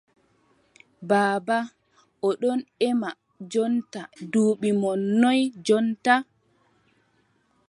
[1.09, 1.57] Baaba,
[2.27, 3.09] o ɗon ƴema
[3.51, 6.13] jonta duuɓi mon noy jonta?